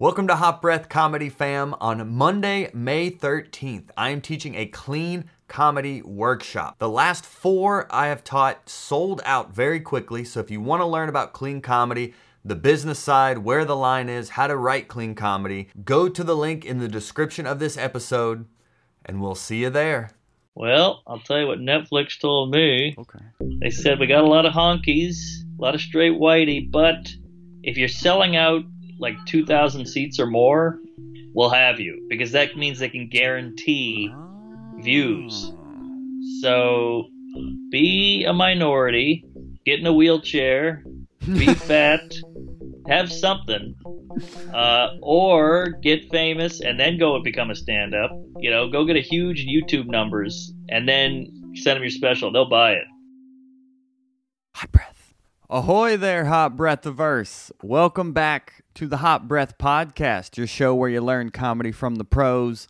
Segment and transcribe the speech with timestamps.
[0.00, 1.74] Welcome to Hot Breath Comedy Fam.
[1.80, 6.78] On Monday, May 13th, I am teaching a clean comedy workshop.
[6.78, 10.86] The last four I have taught sold out very quickly, so if you want to
[10.86, 12.14] learn about clean comedy,
[12.44, 16.36] the business side, where the line is, how to write clean comedy, go to the
[16.36, 18.46] link in the description of this episode,
[19.04, 20.12] and we'll see you there.
[20.54, 22.94] Well, I'll tell you what Netflix told me.
[22.96, 23.24] Okay.
[23.40, 25.16] They said we got a lot of honkies,
[25.58, 27.10] a lot of straight whitey, but
[27.64, 28.62] if you're selling out
[28.98, 30.78] like 2,000 seats or more,
[31.34, 34.12] we'll have you because that means they can guarantee
[34.80, 35.52] views.
[36.40, 37.08] So
[37.70, 39.24] be a minority,
[39.64, 40.82] get in a wheelchair,
[41.24, 42.00] be fat,
[42.88, 43.74] have something,
[44.52, 48.10] uh, or get famous and then go and become a stand up.
[48.38, 52.32] You know, go get a huge YouTube numbers and then send them your special.
[52.32, 52.86] They'll buy it.
[54.54, 54.97] Hot breath.
[55.50, 57.50] Ahoy there, Hot Breath of Verse.
[57.62, 62.04] Welcome back to the Hot Breath Podcast, your show where you learn comedy from the
[62.04, 62.68] pros.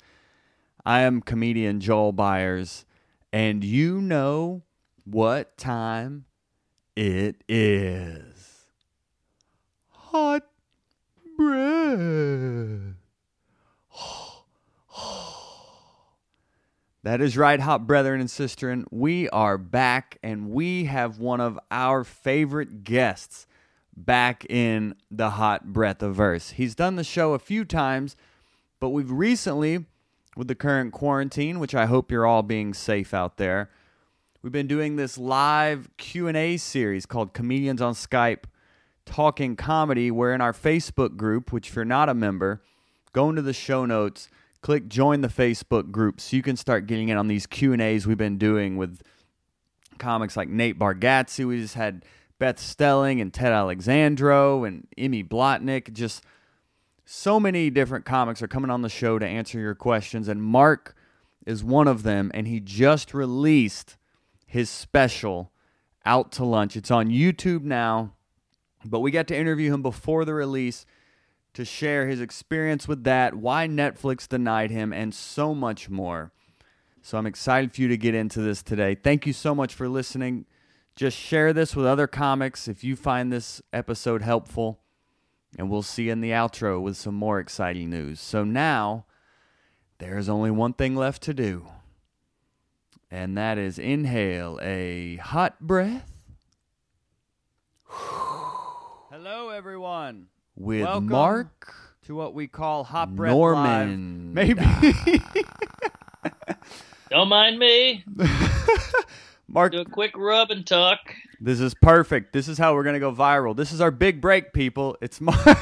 [0.86, 2.84] I am comedian Joel Byars,
[3.32, 4.62] and you know
[5.04, 6.26] what time
[6.94, 8.66] it is.
[9.88, 10.44] Hot
[11.36, 11.67] breath.
[17.04, 18.84] That is right, hot brethren and sisterin.
[18.90, 23.46] We are back, and we have one of our favorite guests
[23.96, 26.50] back in the hot breath of verse.
[26.50, 28.16] He's done the show a few times,
[28.80, 29.86] but we've recently,
[30.36, 33.70] with the current quarantine, which I hope you're all being safe out there,
[34.42, 38.44] we've been doing this live Q&A series called Comedians on Skype
[39.06, 40.10] Talking Comedy.
[40.10, 42.60] We're in our Facebook group, which if you're not a member,
[43.12, 44.28] go into the show notes–
[44.60, 48.18] click join the Facebook group so you can start getting in on these Q&As we've
[48.18, 49.02] been doing with
[49.98, 51.46] comics like Nate Bargatze.
[51.46, 52.04] We just had
[52.38, 55.92] Beth Stelling and Ted Alexandro and Emmy Blotnick.
[55.92, 56.22] Just
[57.04, 60.28] so many different comics are coming on the show to answer your questions.
[60.28, 60.94] And Mark
[61.46, 62.30] is one of them.
[62.34, 63.96] And he just released
[64.46, 65.52] his special,
[66.04, 66.76] Out to Lunch.
[66.76, 68.14] It's on YouTube now.
[68.84, 70.86] But we got to interview him before the release
[71.58, 76.30] to share his experience with that, why Netflix denied him, and so much more.
[77.02, 78.94] So I'm excited for you to get into this today.
[78.94, 80.46] Thank you so much for listening.
[80.94, 84.78] Just share this with other comics if you find this episode helpful.
[85.58, 88.20] And we'll see you in the outro with some more exciting news.
[88.20, 89.06] So now,
[89.98, 91.66] there's only one thing left to do,
[93.10, 96.08] and that is inhale a hot breath.
[97.90, 101.74] Hello, everyone with Welcome Mark
[102.06, 104.34] to what we call Hot Breath Normand.
[104.34, 104.56] Live.
[104.58, 105.22] Maybe.
[107.10, 108.04] Don't mind me.
[109.48, 110.98] Mark, Do a quick rub and tuck.
[111.40, 112.34] this is perfect.
[112.34, 113.56] This is how we're gonna go viral.
[113.56, 114.96] This is our big break, people.
[115.00, 115.38] It's Mark.
[115.46, 115.54] all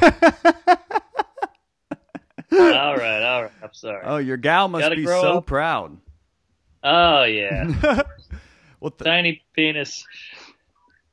[2.96, 3.52] right, all right.
[3.62, 4.02] I'm sorry.
[4.04, 5.46] oh, your gal must Gotta be so up.
[5.46, 5.96] proud.
[6.82, 8.02] Oh yeah,
[8.80, 10.04] well, th- tiny penis.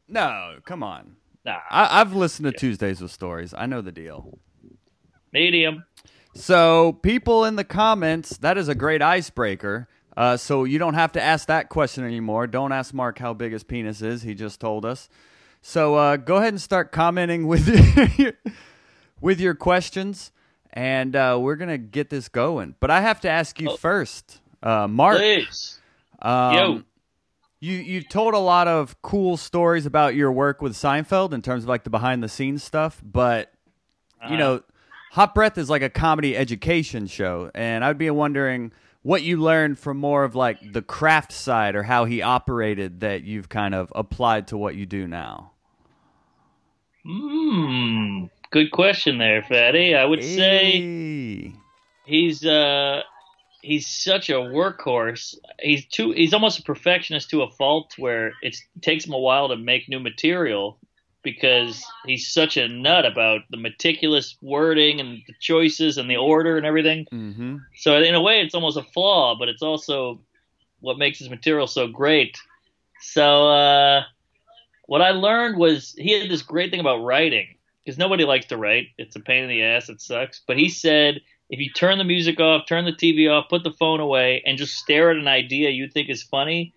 [0.07, 1.15] no, come on.
[1.45, 3.53] Nah, I- I've listened to Tuesdays with Stories.
[3.57, 4.37] I know the deal.
[5.31, 5.83] medium.
[6.35, 9.87] So, people in the comments, that is a great icebreaker.
[10.15, 12.45] Uh, so you don't have to ask that question anymore.
[12.47, 14.21] Don't ask Mark how big his penis is.
[14.21, 15.09] He just told us.
[15.63, 17.67] So uh, go ahead and start commenting with
[18.19, 18.33] your,
[19.21, 20.31] with your questions,
[20.71, 22.75] and uh, we're gonna get this going.
[22.79, 23.77] But I have to ask you Oh.
[23.77, 25.17] first, uh, Mark.
[25.17, 25.79] Please.
[26.21, 26.83] Um, Yo.
[27.63, 31.63] You you told a lot of cool stories about your work with Seinfeld in terms
[31.63, 33.53] of like the behind the scenes stuff, but
[34.19, 34.35] you Uh-huh.
[34.35, 34.63] know,
[35.11, 39.79] Hot Breath is like a comedy education show, and I'd be wondering what you learned
[39.79, 43.93] from more of like the craft side or how he operated that you've kind of
[43.95, 45.51] applied to what you do now.
[47.05, 48.25] Hmm.
[48.51, 49.95] Good question there, Fatty.
[49.95, 51.53] I would say
[52.05, 53.03] he's uh
[53.63, 55.35] he's such a workhorse.
[55.59, 59.47] He's too he's almost a perfectionist to a fault where it takes him a while
[59.47, 60.77] to make new material
[61.23, 66.57] because he's such a nut about the meticulous wording and the choices and the order
[66.57, 67.07] and everything.
[67.11, 67.57] Mm-hmm.
[67.77, 70.19] So in a way, it's almost a flaw, but it's also
[70.81, 72.37] what makes his material so great.
[72.99, 74.03] So uh,
[74.87, 78.57] what I learned was he had this great thing about writing because nobody likes to
[78.57, 78.87] write.
[78.97, 79.87] It's a pain in the ass.
[79.87, 80.41] It sucks.
[80.45, 83.71] But he said if you turn the music off, turn the TV off, put the
[83.71, 86.73] phone away, and just stare at an idea you think is funny,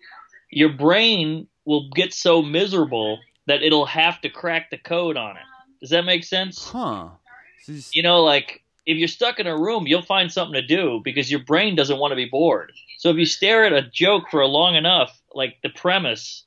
[0.51, 5.43] your brain will get so miserable that it'll have to crack the code on it.
[5.81, 6.67] Does that make sense?
[6.67, 7.09] Huh.
[7.91, 11.29] You know, like if you're stuck in a room, you'll find something to do because
[11.29, 12.71] your brain doesn't want to be bored.
[12.97, 16.45] So if you stare at a joke for long enough, like the premise,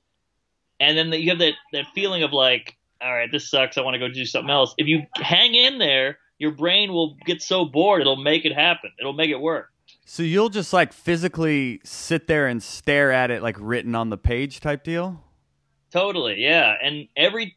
[0.81, 3.76] and then you have that, that feeling of like, all right, this sucks.
[3.76, 4.75] I want to go do something else.
[4.78, 8.90] If you hang in there your brain will get so bored it'll make it happen.
[8.98, 9.69] It'll make it work.
[10.06, 14.16] So you'll just like physically sit there and stare at it like written on the
[14.16, 15.22] page type deal?
[15.92, 16.75] Totally, yeah.
[16.82, 17.56] And every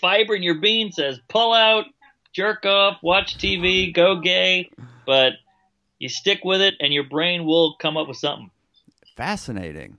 [0.00, 1.86] fiber in your being says pull out,
[2.32, 4.70] jerk off, watch TV, go gay,
[5.06, 5.32] but
[5.98, 8.50] you stick with it and your brain will come up with something.
[9.16, 9.96] Fascinating.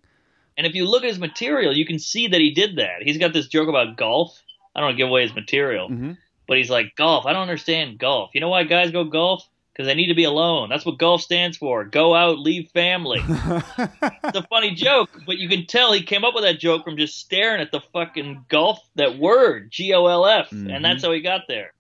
[0.56, 3.02] And if you look at his material, you can see that he did that.
[3.02, 4.40] He's got this joke about golf.
[4.76, 6.12] I don't want to give away his material, hmm
[6.48, 7.26] but he's like, golf.
[7.26, 8.32] I don't understand golf.
[8.34, 9.48] You know why guys go golf?
[9.74, 10.70] Because they need to be alone.
[10.70, 11.84] That's what golf stands for.
[11.86, 13.20] Go out, leave family.
[13.28, 16.98] it's a funny joke, but you can tell he came up with that joke from
[16.98, 20.50] just staring at the fucking golf, that word, G O L F.
[20.50, 20.76] Mhm.
[20.76, 21.74] And that's how he got there.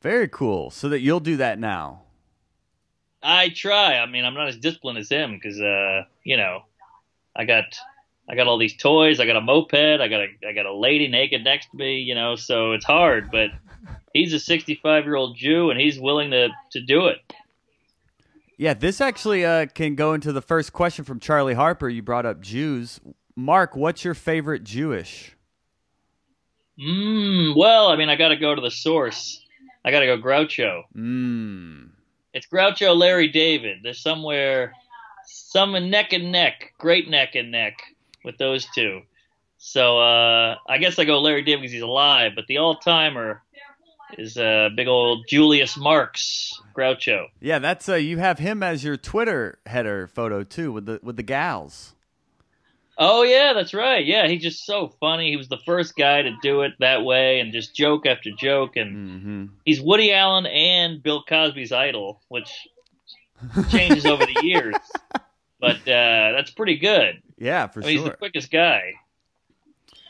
[0.00, 0.70] Very cool.
[0.70, 2.02] So that you'll do that now.
[3.22, 3.98] I try.
[3.98, 6.62] I mean, I'm not as disciplined as him because, uh, you know,
[7.36, 7.64] I got,
[8.28, 9.20] I got all these toys.
[9.20, 9.74] I got a moped.
[9.74, 12.00] I got a, I got a lady naked next to me.
[12.00, 13.30] You know, so it's hard.
[13.30, 13.50] But
[14.12, 17.18] he's a 65 year old Jew, and he's willing to to do it.
[18.58, 21.88] Yeah, this actually uh, can go into the first question from Charlie Harper.
[21.88, 23.00] You brought up Jews.
[23.36, 25.36] Mark, what's your favorite Jewish?
[26.78, 29.44] Mm, well, I mean, I got to go to the source.
[29.84, 30.82] I got to go Groucho.
[30.94, 31.90] Mmm.
[32.34, 33.78] It's Groucho, Larry David.
[33.82, 34.72] There's somewhere,
[35.24, 37.78] some neck and neck, great neck and neck
[38.28, 39.00] with those two.
[39.56, 43.42] So uh, I guess I go Larry David because he's alive, but the all timer
[44.16, 47.24] is uh, big old Julius Marx Groucho.
[47.40, 51.16] Yeah, that's uh, you have him as your Twitter header photo too with the with
[51.16, 51.94] the gals.
[53.00, 54.04] Oh yeah, that's right.
[54.04, 55.30] Yeah, he's just so funny.
[55.30, 58.76] He was the first guy to do it that way, and just joke after joke.
[58.76, 59.44] And Mm-hmm.
[59.64, 62.50] he's Woody Allen and Bill Cosby's idol, which
[63.70, 64.76] changes over the years.
[65.60, 67.20] But uh, that's pretty good.
[67.38, 68.94] Yeah, for I mean, he's the quickest guy.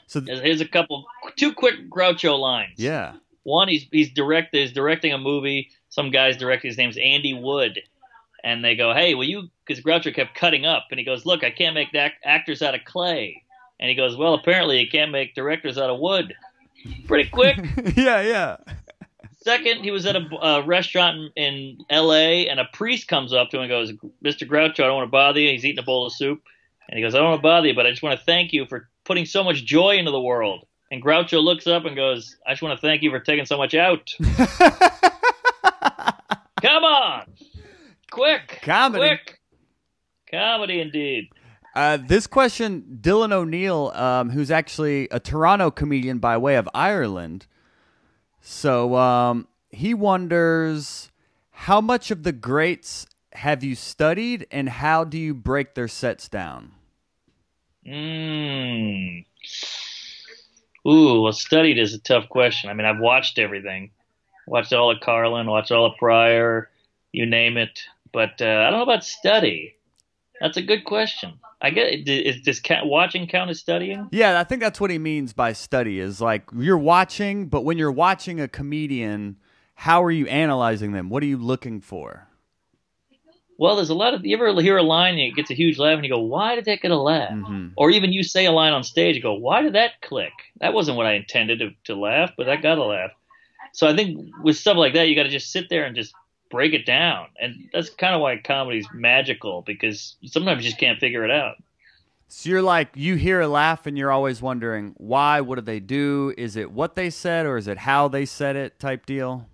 [0.07, 1.05] So Here's- Here's a couple,
[1.37, 2.75] two quick Groucho lines.
[2.79, 5.71] yeah, One, he's he's direct he's directing a movie.
[5.91, 6.69] Some guy's directing.
[6.71, 7.81] His name's Andy Wood,
[8.45, 11.45] and they go, "Hey, will you?" Because Groucho kept cutting up, and he goes, "Look,
[11.45, 13.43] I can't make act- actors out of clay."
[13.81, 16.35] And he goes, "Well, apparently you can't make directors out of wood."
[17.07, 17.57] Pretty quick.
[17.97, 18.57] yeah, yeah.
[19.43, 22.49] Second, he was at a, a restaurant in, in L.A.
[22.49, 23.93] and a priest comes up to him and goes,
[24.25, 24.47] "Mr.
[24.49, 26.43] Groucho, I don't want to bother you." He's eating a bowl of soup,
[26.89, 28.53] and he goes, "I don't want to bother you, but I just want to thank
[28.53, 32.37] you for putting so much joy into the world." And Groucho looks up and goes,
[32.47, 34.13] "I just want to thank you for taking so much out."
[36.61, 37.33] Come on,
[38.11, 39.07] quick, Comedy.
[39.07, 39.39] quick,
[40.31, 41.29] comedy indeed.
[41.75, 47.47] Uh, this question, Dylan O'Neill, um, who's actually a Toronto comedian by way of Ireland.
[48.41, 51.13] So um, he wonders
[51.51, 56.29] how much of the greats have you studied and how do you break their sets
[56.29, 56.73] down?
[57.87, 59.25] Mm.
[60.87, 62.71] Ooh, well, studied is a tough question.
[62.71, 63.91] I mean, I've watched everything.
[64.47, 66.71] Watched all of Carlin, watched all of Pryor,
[67.13, 67.83] you name it.
[68.13, 69.77] But uh, I don't know about study.
[70.41, 71.35] That's a good question.
[71.61, 74.09] I get is this watching count as studying?
[74.13, 77.79] Yeah, I think that's what he means by study is like you're watching, but when
[77.79, 79.37] you're watching a comedian,
[79.75, 81.11] how are you analyzing them?
[81.11, 82.28] What are you looking for?
[83.59, 84.25] Well, there's a lot of.
[84.25, 86.55] You ever hear a line and it gets a huge laugh, and you go, "Why
[86.55, 87.73] did that get a laugh?" Mhm.
[87.77, 90.33] Or even you say a line on stage, you go, "Why did that click?
[90.61, 93.11] That wasn't what I intended to, to laugh, but that got a laugh."
[93.73, 96.15] So I think with stuff like that, you got to just sit there and just
[96.51, 100.99] break it down, and that's kind of why comedy's magical because sometimes you just can't
[101.01, 101.57] figure it out.
[102.29, 105.81] So you're like you hear a laugh and you're always wondering why, what did they
[105.81, 106.33] do?
[106.39, 109.49] Is it what they said or is it how they said it type deal?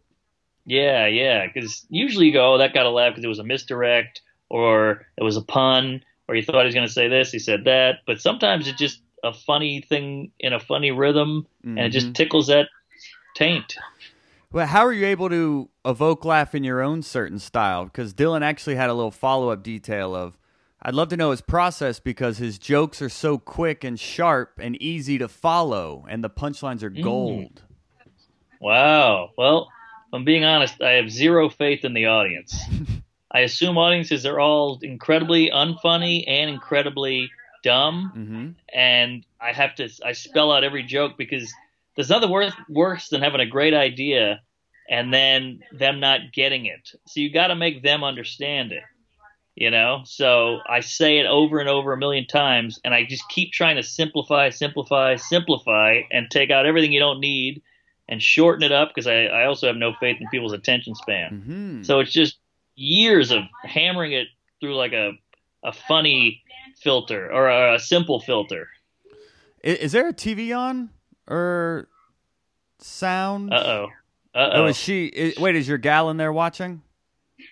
[0.67, 3.45] Yeah, yeah, because usually you go, "Oh, that got a laugh because it was a
[3.45, 7.31] misdirect, or it was a pun, or you thought he was going to say this,
[7.31, 11.79] he said that." But sometimes it's just a funny thing in a funny rhythm, and
[11.79, 12.15] it just Mhm.
[12.15, 12.69] tickles that
[13.35, 13.77] taint.
[14.53, 17.85] Well, how are you able to evoke laugh in your own certain style?
[17.87, 20.39] Because Dylan actually had a little follow up detail of
[20.87, 24.81] I'd love to know his process because his jokes are so quick and sharp and
[24.83, 27.63] easy to follow, and the punchlines are gold.
[28.61, 29.31] Wow.
[29.39, 29.71] Well,
[30.15, 32.57] I'm being honest, I have zero faith in the audience.
[33.31, 37.31] I assume audiences are all incredibly unfunny and incredibly
[37.65, 38.51] dumb, Mm-hmm.
[38.73, 41.53] and I have to I spell out every joke because
[41.97, 44.41] there's nothing worse worse than having a great idea
[44.89, 46.91] and then them not getting it.
[47.07, 48.83] So you got to make them understand it.
[49.57, 53.29] You know, so I say it over and over a million times, and I just
[53.29, 57.63] keep trying to simplify, simplify, simplify, and take out everything you don't need
[58.09, 61.31] and shorten it up because I, I also have no faith in people's attention span.
[61.31, 61.83] Mm-hmm.
[61.83, 62.39] So it's just
[62.77, 64.29] years of hammering it
[64.61, 65.13] through like a
[65.63, 66.43] a funny
[66.83, 68.69] filter or a, a simple filter.
[69.63, 70.91] is, is there a TV on
[71.27, 71.89] or
[72.79, 73.53] sound?
[73.53, 73.89] Uh oh.
[74.35, 75.35] Uh Oh, is she?
[75.39, 76.83] i wait, is your gal in there watching?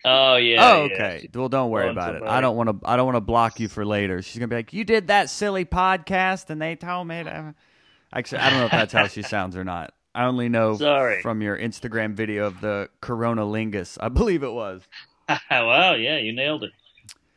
[0.04, 0.73] Oh yeah.
[0.73, 0.94] oh, yeah.
[0.94, 1.28] okay.
[1.32, 2.23] Well, don't worry about it.
[2.23, 2.88] I don't want to.
[2.88, 4.23] I don't want to block you for later.
[4.23, 7.54] She's gonna be like, "You did that silly podcast, and they told me to."
[8.12, 9.94] Actually, I don't know if that's how she sounds or not.
[10.14, 11.23] I only know Sorry.
[11.23, 13.97] from your Instagram video of the Corona Lingus.
[14.00, 14.83] I believe it was.
[15.50, 15.95] wow.
[15.95, 16.73] Yeah, you nailed it.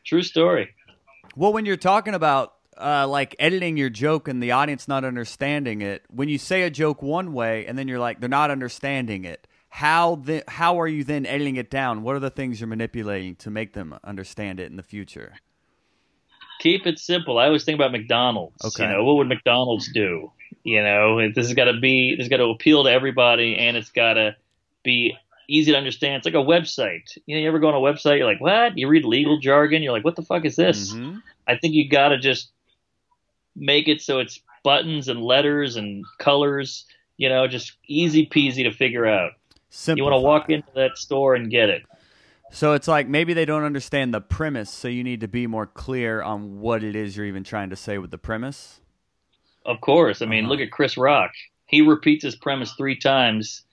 [0.03, 0.75] True story.
[1.35, 5.81] Well, when you're talking about uh, like editing your joke and the audience not understanding
[5.81, 9.23] it, when you say a joke one way and then you're like they're not understanding
[9.23, 12.03] it, how the, how are you then editing it down?
[12.03, 15.35] What are the things you're manipulating to make them understand it in the future?
[16.59, 17.37] keep it simple.
[17.37, 18.63] I always think about McDonald's.
[18.63, 18.83] Okay.
[18.83, 20.31] You know, what would McDonald's do?
[20.63, 23.91] You know, this has got to be, this got to appeal to everybody, and it's
[23.91, 24.35] got to
[24.83, 25.15] be
[25.47, 26.17] easy to understand.
[26.17, 27.17] It's like a website.
[27.25, 28.77] You know, you ever go on a website, you're like, what?
[28.77, 30.93] You read legal jargon, you're like, what the fuck is this?
[30.93, 31.21] Mhm.
[31.47, 32.51] I think you got to just
[33.55, 36.85] make it so it's buttons and letters and colors.
[37.17, 39.31] You know, just easy peasy to figure out.
[39.87, 41.83] You want to walk into that store and get it.
[42.51, 45.65] So it's like maybe they don't understand the premise, so you need to be more
[45.65, 48.81] clear on what it is you're even trying to say with the premise.
[49.65, 50.21] Of course.
[50.21, 50.51] I mean, Uh-huh.
[50.53, 51.31] look at Chris Rock.
[51.65, 53.63] He repeats his premise three times.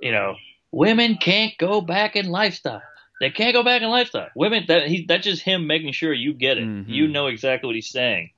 [0.00, 0.36] You know,
[0.72, 2.82] women can't go back in lifestyle.
[3.18, 4.28] They can't go back in lifestyle.
[4.34, 6.64] Women that he that's just him making sure you get it.
[6.64, 6.84] Mhm.
[6.88, 8.30] You know exactly what he's saying.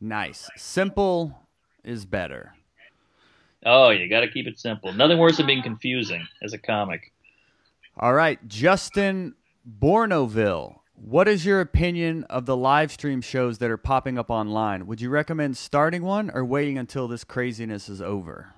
[0.00, 0.50] Nice.
[0.56, 1.38] Simple
[1.84, 2.52] is better.
[3.64, 4.92] Oh, you got to keep it simple.
[4.92, 7.12] Nothing worse than being confusing as a comic.
[7.96, 9.34] All right, Justin
[9.80, 10.80] Bournoville.
[10.96, 14.86] What is your opinion of the live stream shows that are popping up online?
[14.86, 18.54] Would you recommend starting one or waiting until this craziness is over?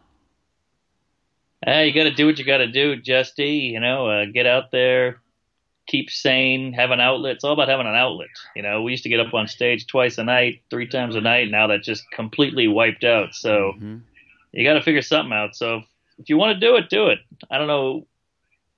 [1.65, 3.73] Hey, you got to do what you got to do, Justy.
[3.73, 5.21] You know, uh, get out there,
[5.89, 7.35] keep sane, have an outlet.
[7.35, 8.29] It's all about having an outlet.
[8.55, 11.21] You know, we used to get up on stage twice a night, three times a
[11.21, 11.51] night.
[11.51, 13.35] Now that's just completely wiped out.
[13.35, 14.03] So Mhm.
[14.53, 15.57] you got to figure something out.
[15.57, 15.83] So
[16.19, 17.19] if you want to do it, do it.
[17.51, 18.07] I don't know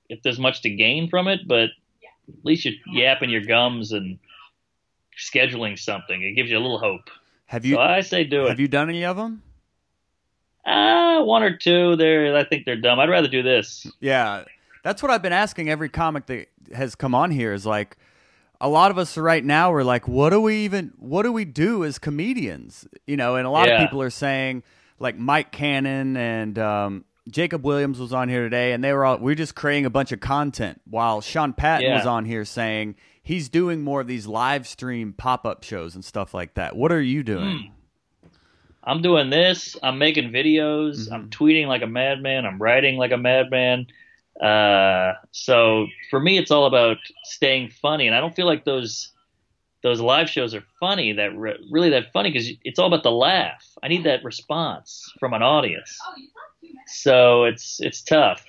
[0.09, 1.71] if there's much to gain from it, but
[2.39, 4.19] at least you're yapping your gums and
[5.19, 6.23] scheduling something.
[6.23, 7.11] It gives you a little hope.
[7.47, 8.49] Have you so I say do it.
[8.49, 9.43] have you done any of them?
[10.65, 11.97] Ah, one or two.
[11.97, 13.01] There, I think they're dumb.
[13.01, 13.87] I'd rather do this.
[14.01, 14.45] Yeah,
[14.85, 17.53] that's what I've been asking every comic that has come on here.
[17.53, 17.97] Is like
[18.61, 21.45] a lot of us right now are like, what do we even, what do we
[21.45, 22.87] do as comedians?
[23.07, 24.63] You know, and a lot of people are saying
[24.99, 29.19] like Mike Cannon and um, Jacob Williams was on here today, and they were all
[29.19, 30.81] we're just creating a bunch of content.
[30.89, 31.97] While Sean Patton Yeah.
[31.97, 36.05] was on here saying he's doing more of these live stream pop up shows and
[36.05, 36.77] stuff like that.
[36.77, 37.73] What are you doing?
[38.83, 39.77] I'm doing this.
[39.83, 41.13] I'm making videos.
[41.13, 42.47] I'm tweeting like a madman.
[42.47, 43.87] I'm writing like a madman.
[44.41, 49.13] Uh, so for me, it's all about staying funny, and I don't feel like those
[49.83, 51.13] those live shows are funny.
[51.13, 53.65] That re- really that funny because it's all about the laugh.
[53.83, 55.99] I need that response from an audience.
[56.87, 58.45] So it's it's tough.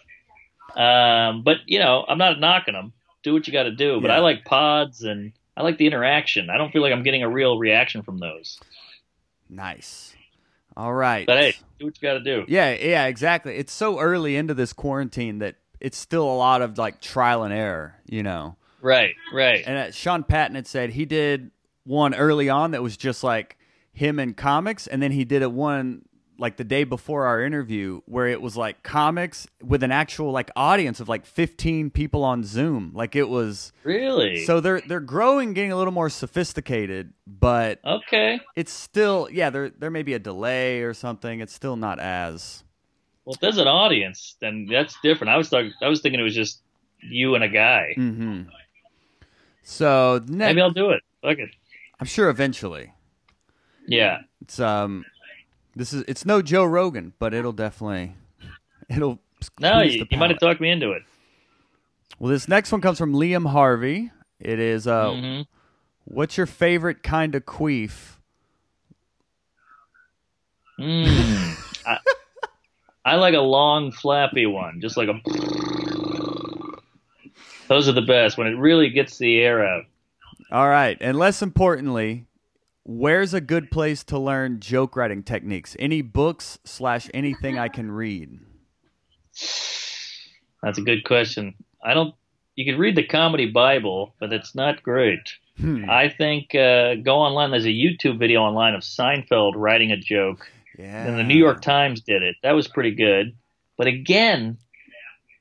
[0.76, 2.94] Um, but you know, I'm not knocking them.
[3.24, 4.00] Do what you got to do.
[4.02, 4.18] But Yeah.
[4.18, 6.50] I like pods and I like the interaction.
[6.50, 8.60] I don't feel like I'm getting a real reaction from those.
[9.50, 10.16] Nice.
[10.78, 11.26] All right.
[11.28, 12.46] But hey, do what you got to do.
[12.48, 13.58] Yeah, yeah, exactly.
[13.58, 17.54] It's so early into this quarantine that it's still a lot of like trial and
[17.54, 18.56] error, you know.
[18.82, 19.64] Right, right.
[19.68, 21.52] And uh, Sean Patton had said he did
[21.84, 23.58] one early on that was just like
[23.94, 26.04] him and comics, and then he did it one
[26.42, 30.50] like the day before our interview where it was like comics with an actual like
[30.56, 32.92] audience of like 15 people on Zoom.
[32.96, 34.44] Like it was Really?
[34.46, 38.42] so they're they're growing, getting a little more sophisticated, but okay.
[38.56, 41.40] it's still yeah, there there may be a delay or something.
[41.42, 42.64] It's still not as
[43.24, 45.30] Well, if there's an audience, then that's different.
[45.30, 45.72] I was talking.
[45.82, 46.62] I was thinking it was just
[47.02, 47.94] you and a guy.
[47.96, 48.50] Mm-hmm.
[49.64, 51.04] So next, Maybe I'll do it.
[51.22, 51.50] Fuck it.
[52.00, 52.94] I'm sure eventually.
[53.88, 54.22] Yeah.
[54.42, 55.06] It's um,
[55.76, 58.16] this is it's no Joe Rogan, but it'll definitely
[58.90, 59.20] it'll.
[59.60, 61.02] No, you, you might have talked me into it.
[62.20, 64.12] Well, this next one comes from Liam Harvey.
[64.40, 65.48] It is uh, Mhm.
[66.06, 68.18] what's your favorite kind of queef?
[70.80, 71.56] Mm.
[71.86, 71.98] I,
[73.06, 75.20] I like a long, flappy one, just like a.
[77.68, 79.86] Those are the best when it really gets the air out.
[80.52, 82.26] All right, and less importantly,
[82.84, 85.76] where's a good place to learn joke writing techniques?
[85.80, 88.40] Any books slash anything I can read?
[90.64, 91.56] That's a good question.
[91.84, 92.14] I don't.
[92.56, 95.20] You can read the Comedy Bible, but it's not great.
[95.60, 95.90] Hmm.
[95.90, 97.52] I think uh, go online.
[97.52, 100.48] There's a YouTube video online of Seinfeld writing a joke,
[100.78, 101.06] Yeah.
[101.06, 102.36] and the New York Times did it.
[102.44, 103.36] That was pretty good.
[103.78, 104.58] But again,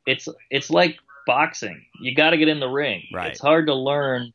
[0.06, 1.84] it's it's like boxing.
[2.00, 3.02] You got to get in the ring.
[3.12, 3.30] Right.
[3.30, 4.32] It's hard to learn.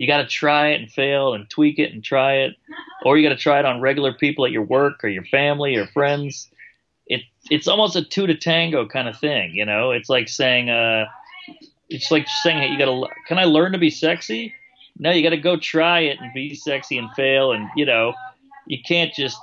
[0.00, 2.56] You got to try it and fail and tweak it and try it,
[3.04, 5.76] or you got to try it on regular people at your work or your family
[5.76, 6.48] or friends.
[7.06, 9.52] it it's almost a two to tango kind of thing.
[9.52, 11.04] You know, it's like saying, uh,
[11.90, 14.54] it's like saying, hey, you gotta, can I learn to be sexy?
[14.98, 18.14] No, you got to go try it and be sexy and fail, and you know,
[18.66, 19.36] you can't just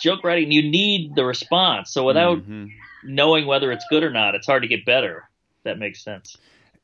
[0.00, 0.50] joke writing.
[0.50, 1.92] You need the response.
[1.92, 2.70] So without Mhm.
[3.04, 5.28] knowing whether it's good or not, it's hard to get better.
[5.64, 6.38] That makes sense.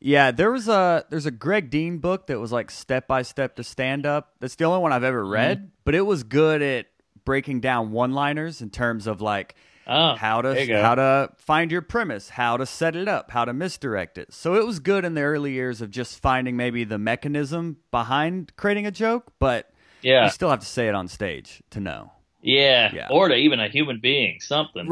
[0.04, 3.56] Yeah, there was a there's a Greg Dean book that was like step by step
[3.56, 4.34] to stand up.
[4.40, 5.66] That's the only one I've ever read, mm-hmm.
[5.84, 6.86] but it was good at
[7.24, 9.54] breaking down one liners in terms of like
[9.86, 13.52] Oh, how to how to find your premise, how to set it up, how to
[13.52, 14.32] misdirect it.
[14.32, 18.52] So it was good in the early years of just finding maybe the mechanism behind
[18.56, 22.12] creating a joke, but yeah, you still have to say it on stage to know.
[22.40, 23.08] yeah, Yeah.
[23.10, 24.86] or to even a human being, something.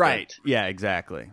[0.45, 1.31] but Yeah, exactly.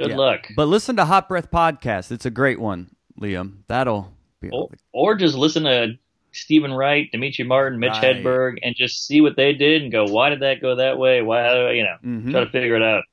[0.00, 0.16] Good Yeah.
[0.16, 0.48] luck.
[0.56, 2.10] But listen to Hot Breath podcast.
[2.10, 2.90] It's a great one,
[3.20, 3.58] Liam.
[3.68, 5.98] That'll be Or, or just listen to
[6.32, 8.16] Steven Wright, Demetri Martin, Mitch Right.
[8.16, 11.22] Hedberg, and just see what they did and go, why did that go that way?
[11.22, 12.30] Why, how, you know, Mhm.
[12.30, 13.04] try to figure it out.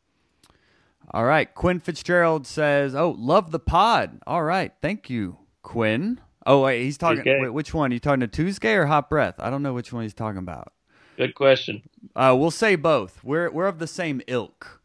[1.11, 1.53] All right.
[1.53, 4.71] Quinn Fitzgerald says, "Oh, love the pod." All right.
[4.81, 6.19] Thank you, Quinn.
[6.45, 7.91] Oh, wait, he's talking wait, which one?
[7.91, 9.35] Are You talking to Tuesday or Hot Breath?
[9.39, 10.71] I don't know which one he's talking about.
[11.17, 11.81] Good question.
[12.15, 13.23] Uh, we'll say both.
[13.23, 14.81] We're we're of the same ilk.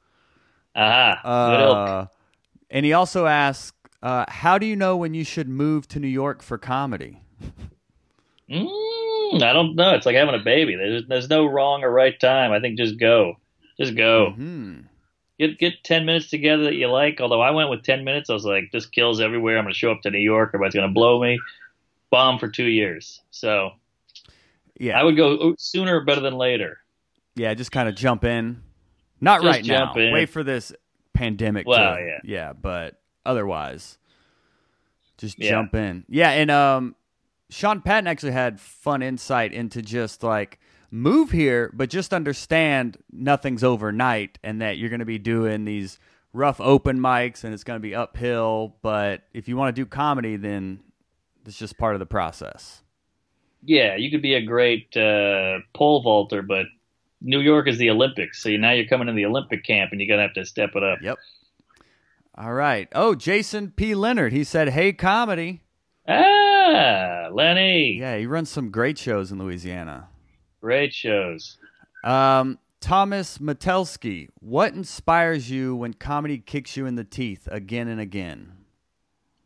[0.75, 1.21] Aha.
[1.25, 2.07] Uh,
[2.71, 6.09] and he also asks, uh, "How do you know when you should move to New
[6.09, 7.21] York for comedy?"
[8.50, 9.95] Mm, I don't know.
[9.95, 10.76] It's like having a baby.
[10.76, 12.52] There's, there's no wrong or right time.
[12.52, 13.37] I think just go.
[13.79, 14.33] Just go.
[14.33, 14.81] Hmm.
[15.38, 17.21] Get get 10 minutes together that you like.
[17.21, 19.57] Although I went with 10 minutes, I was like, this kills everywhere.
[19.59, 20.50] I'm going to show up to New York.
[20.50, 21.41] Everybody's going to blow me.
[22.11, 23.23] Bomb for two years.
[23.31, 23.71] So
[24.79, 25.00] Yeah.
[25.00, 26.79] I would go sooner better than later.
[27.35, 27.55] yeah.
[27.55, 28.62] Just kind of jump in.
[29.23, 29.95] Not Just right now.
[29.95, 30.12] in.
[30.12, 30.73] Wait for this
[31.14, 31.67] pandemic.
[31.67, 32.19] Well, to, yeah.
[32.25, 33.97] Yeah, but otherwise,
[35.17, 35.50] just Yeah.
[35.50, 36.05] jump in.
[36.09, 36.97] Yeah, and um,
[37.49, 40.59] Sean Patton actually had fun insight into just like
[40.91, 45.99] move here, but just understand nothing's overnight, and that you're going to be doing these
[46.33, 48.75] rough open mics, and it's going to be uphill.
[48.83, 50.81] But if you want to do comedy, then
[51.47, 52.82] it's just part of the process.
[53.65, 56.67] Yeah, you could be a great uh, pole vaulter, but
[57.23, 58.43] New York is the Olympics.
[58.43, 60.71] So now you're coming in the Olympic camp and you're going to have to step
[60.75, 60.99] it up.
[61.00, 61.19] Yep.
[62.35, 62.89] All right.
[62.95, 63.95] Oh, Jason P.
[63.95, 64.32] Leonard.
[64.32, 65.61] He said, "Hey, comedy."
[66.08, 67.99] Ah, Lenny.
[67.99, 70.08] Yeah, he runs some great shows in Louisiana.
[70.61, 71.58] Great shows.
[72.02, 78.00] Um, Thomas Metelsky, what inspires you when comedy kicks you in the teeth again and
[78.00, 78.52] again?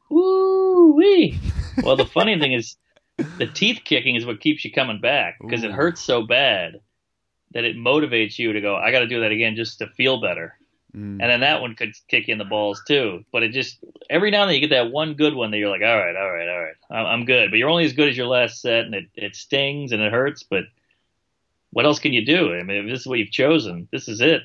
[0.09, 1.39] Woo wee.
[1.83, 2.77] Well, the funny thing is,
[3.37, 6.81] the teeth kicking is what keeps you coming back because it hurts so bad
[7.53, 10.21] that it motivates you to go, I got to do that again just to feel
[10.21, 10.57] better.
[10.95, 11.21] Mm.
[11.21, 13.25] And then that one could kick you in the balls too.
[13.33, 13.79] But it just,
[14.09, 16.17] every now and then you get that one good one that you're like, all right,
[16.17, 17.51] all right, all right, I'm good.
[17.51, 20.13] But you're only as good as your last set and it, it stings and it
[20.13, 20.43] hurts.
[20.43, 20.65] But
[21.71, 22.55] what else can you do?
[22.55, 24.43] I mean, if this is what you've chosen, this is it.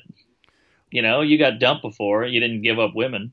[0.90, 2.26] You know, you got dumped before.
[2.26, 3.32] You didn't give up women.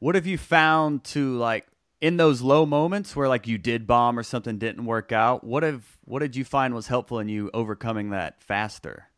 [0.00, 1.66] What have you found to like
[2.00, 5.44] in those low moments where like you did bomb or something didn't work out?
[5.44, 9.08] What have what did you find was helpful in you overcoming that faster?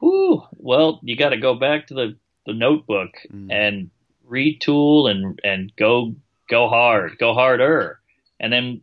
[0.00, 0.42] Whew.
[0.52, 3.50] Well, you got to go back to the, the notebook Mm.
[3.50, 3.90] and
[4.28, 6.14] retool and and go
[6.48, 8.00] go hard, go harder,
[8.38, 8.80] and then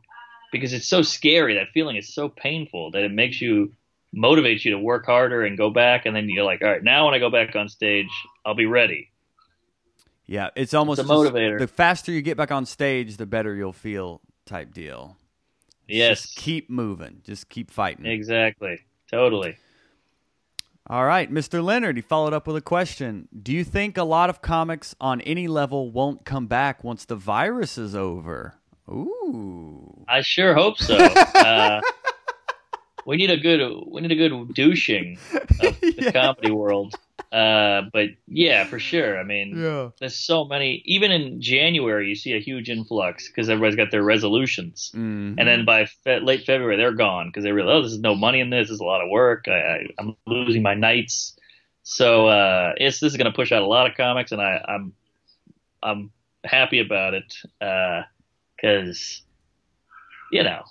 [0.52, 3.72] because it's so scary, that feeling is so painful that it makes you
[4.14, 7.06] motivates you to work harder and go back, and then you're like, all right, now
[7.06, 8.10] when I go back on stage,
[8.46, 9.10] I'll be ready.
[10.32, 11.60] Yeah, it's almost It's a just- motivator.
[11.60, 15.18] the faster you get back on stage, the better you'll feel type deal.
[15.90, 17.22] Yes, Just keep moving.
[17.26, 18.06] Just keep fighting.
[18.06, 18.80] exactly,
[19.12, 19.58] totally.
[20.88, 21.62] All right, Mr.
[21.62, 23.28] Leonard, he followed up with a question.
[23.44, 27.18] Do you think a lot of comics on any level won't come back once the
[27.18, 28.56] virus is over?
[28.90, 30.06] Ooh.
[30.08, 30.96] I sure hope so.
[31.36, 31.82] uh,
[33.06, 35.18] we need a good we need a good douching
[35.62, 36.12] of the Yeah.
[36.12, 36.96] comedy world.
[37.32, 39.18] Uh, but yeah, for sure.
[39.18, 39.90] I mean, Yeah.
[40.00, 40.82] there's so many.
[40.86, 45.36] Even in January, you see a huge influx because everybody's got their resolutions, Mhm.
[45.38, 48.16] and then by fe- late February, they're gone because they realize, oh, this is no
[48.16, 48.68] money in this.
[48.68, 49.46] This is a lot of work.
[49.48, 51.38] I, I, I'm losing my nights.
[51.84, 54.64] So uh, it's this is going to push out a lot of comics, and I,
[54.68, 54.94] I'm
[55.82, 56.12] I'm
[56.44, 57.34] happy about it
[58.58, 59.22] because
[60.32, 60.64] you know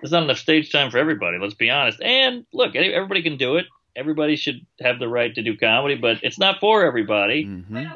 [0.00, 1.38] there's not enough stage time for everybody.
[1.38, 2.00] Let's be honest.
[2.02, 3.66] And look, everybody can do it.
[3.96, 7.44] Everybody should have the right to do comedy, but it's not for everybody.
[7.44, 7.92] Mhm.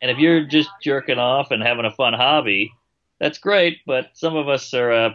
[0.00, 2.72] And if you're just jerking off and having a fun hobby,
[3.18, 3.80] that's great.
[3.86, 5.10] But some of us are uh,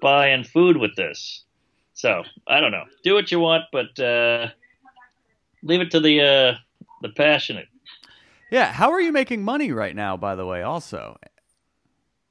[0.00, 1.44] buying food with this.
[1.94, 2.84] So I don't know.
[3.04, 4.48] Do what you want, but uh,
[5.62, 6.54] leave it to the uh,
[7.02, 7.68] the passionate.
[8.50, 8.72] Yeah.
[8.72, 11.18] How are you making money right now, by the way, also?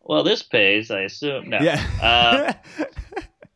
[0.05, 1.49] Well, this pays, I assume.
[1.49, 1.81] No, Yeah.
[2.01, 2.53] Uh,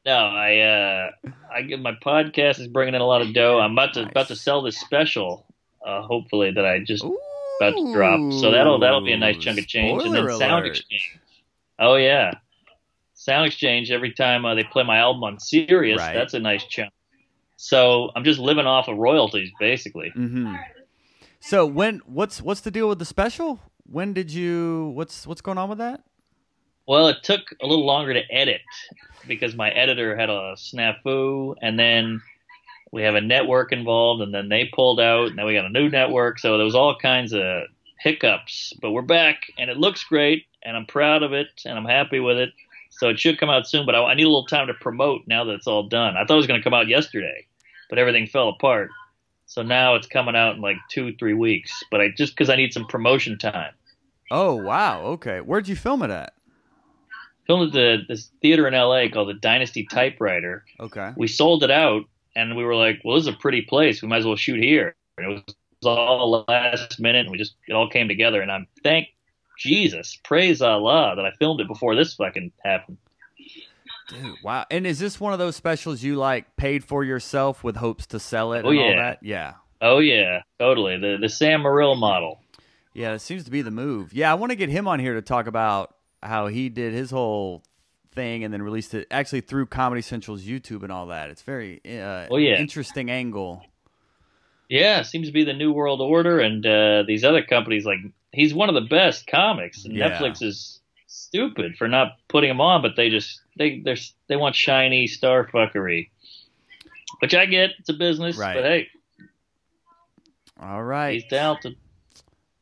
[0.06, 3.60] No, I uh, I get my podcast is bringing in a lot of dough.
[3.60, 4.12] I'm about to Nice.
[4.12, 5.46] about to sell this special.
[5.86, 8.34] Uh, hopefully that I just about to drop.
[8.34, 10.02] So that'll that'll be a nice chunk of change.
[10.04, 10.66] and then Spoiler Sound.
[10.66, 11.20] Exchange.
[11.78, 12.32] Oh yeah,
[13.14, 13.92] Sound Exchange.
[13.92, 16.14] Every time uh, they play my album on Sirius, Right.
[16.16, 16.92] that's a nice chunk.
[17.58, 20.12] So I'm just living off of royalties, basically.
[20.18, 20.56] Mm-hmm.
[21.42, 23.60] So when what's what's the deal with the special?
[23.86, 26.02] When did you what's what's going on with that?
[26.90, 28.62] Well, it took a little longer to edit
[29.28, 32.20] because my editor had a snafu, and then
[32.92, 35.70] we have a network involved, and then they pulled out, and then we got a
[35.70, 36.40] new network.
[36.40, 37.68] So there was all kinds of
[38.00, 41.86] hiccups, but we're back, and it looks great, and I'm proud of it, and I'm
[41.86, 42.50] happy with it.
[42.90, 45.28] So it should come out soon, but I, I need a little time to promote
[45.28, 46.18] now that it's all done.
[46.18, 47.46] I thought it was going to come out yesterday,
[47.92, 48.90] but everything fell apart.
[49.46, 51.72] So now it's coming out in like two, three weeks.
[51.92, 53.74] But I just because I need some promotion time.
[54.32, 55.40] Oh wow, okay.
[55.40, 56.34] Where'd you film it at?
[57.50, 59.10] Filmed at the this theater in L.A.
[59.10, 60.64] called the Dynasty Typewriter.
[60.80, 61.12] Okay.
[61.18, 62.04] we sold it out
[62.36, 64.02] and we were like, well, this is a pretty place.
[64.04, 64.96] We might as well shoot here.
[65.18, 68.42] And it was all last minute and we just, it all came together.
[68.42, 69.08] And I'm, thank
[69.58, 72.98] Jesus, praise Allah that I filmed it before this fucking happened.
[74.10, 74.66] Dude, wow.
[74.72, 78.20] And is this one of those specials you like paid for yourself with hopes to
[78.20, 78.96] sell it Oh, and all yeah.
[78.96, 79.20] that?
[79.24, 79.54] Yeah.
[79.82, 80.98] Oh, yeah, totally.
[80.98, 82.42] The, the Sam Morril model.
[82.94, 84.14] Yeah, it seems to be the move.
[84.14, 87.12] Yeah, I want to get him on here to talk about how he did his
[87.12, 87.64] whole
[88.12, 91.30] thing and then released it actually through Comedy Central's YouTube and all that.
[91.30, 92.58] It's very uh, Oh, yeah.
[92.60, 93.64] interesting angle.
[94.68, 96.40] Yeah, seems to be the new world order.
[96.40, 98.00] And uh, these other companies, like,
[98.32, 99.86] he's one of the best comics.
[99.86, 100.10] And Yeah.
[100.20, 103.96] Netflix is stupid for not putting him on, but they just, they, they're,
[104.28, 106.10] they want shiny star fuckery.
[107.20, 108.54] Which I get, it's a business, Right.
[108.56, 108.88] but hey,
[110.62, 111.14] All right.
[111.22, 111.76] he's talented.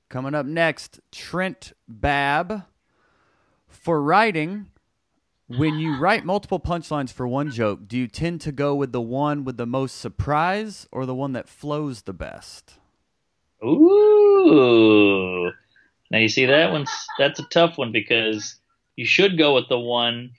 [0.10, 2.64] Coming up next, Trent Babb.
[3.78, 4.68] For writing,
[5.48, 9.02] when you write multiple punchlines for one joke, do you tend to go with the
[9.02, 12.74] one with the most surprise or the one that flows the best?
[13.64, 15.52] Ooh.
[16.12, 18.56] Now you see that one's that's a tough one because
[18.98, 20.32] you should go with the one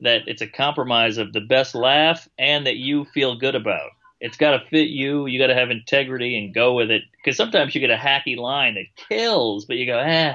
[0.00, 3.90] that it's a compromise of the best laugh and that you feel good about.
[4.20, 5.26] It's got to fit you.
[5.26, 7.02] You got to have integrity and go with it.
[7.16, 10.34] Because sometimes you get a hacky line that kills, but you go, eh,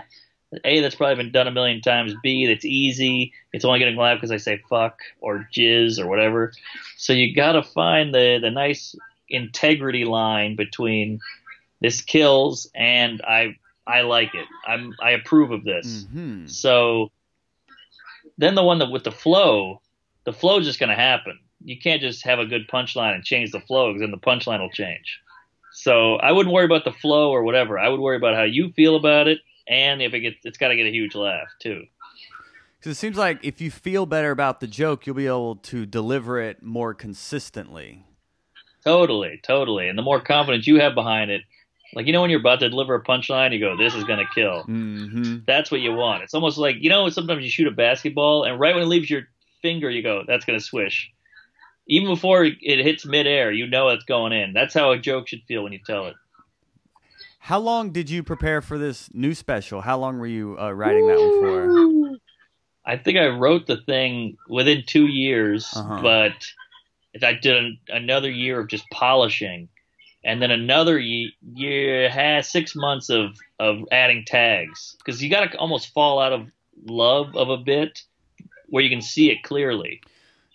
[0.63, 2.13] A, that's probably been done a million times.
[2.22, 3.34] B, that's easy.
[3.52, 6.54] It's only getting laughed because I say fuck or jizz or whatever.
[6.98, 8.96] So you got to find the, the nice
[9.30, 11.20] integrity line between
[11.82, 14.48] this kills and I I like it.
[14.66, 16.06] I'm I approve of this.
[16.12, 17.12] hmm So
[18.38, 19.82] then the one that with the flow,
[20.26, 21.39] the flow is just going to happen.
[21.63, 24.60] You can't just have a good punchline and change the flow because then the punchline
[24.60, 25.20] will change.
[25.74, 27.80] So I wouldn't worry about the flow or whatever.
[27.80, 30.69] I would worry about how you feel about it, and if it gets, it's got
[30.69, 31.84] to get a huge laugh too.
[32.80, 35.86] Because it seems like if you feel better about the joke, you'll be able to
[35.86, 38.06] deliver it more consistently.
[38.84, 39.88] Totally, totally.
[39.88, 41.43] And the more confidence you have behind it,
[41.93, 44.19] like you know when you're about to deliver a punchline, you go, "This is going
[44.19, 46.23] to kill." hmm That's what you want.
[46.23, 49.10] It's almost like you know sometimes you shoot a basketball and right when it leaves
[49.10, 49.23] your
[49.62, 51.10] finger, you go, "That's going to swish."
[51.88, 54.54] Even before it hits midair, you know it's going in.
[54.54, 56.15] That's how a joke should feel when you tell it.
[57.47, 59.82] How long did you prepare for this new special?
[59.82, 62.17] How long were you uh, writing that one for?
[62.86, 66.01] I think I wrote the thing within two years, Uh-huh.
[66.01, 66.45] but
[67.21, 69.67] I did an, another year of just polishing,
[70.23, 75.51] and then another ye- year, has six months of of adding tags because you got
[75.51, 76.47] to almost fall out of
[76.86, 78.03] love of a bit
[78.67, 80.01] where you can see it clearly.